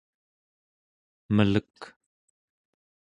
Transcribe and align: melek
melek 1.37 1.77